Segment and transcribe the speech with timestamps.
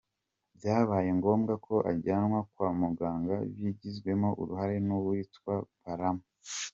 [0.57, 6.17] Byabaye ngombwa ko ajyanwa kwa muganga bigizwemo uruhare n’uwitwa Balaam.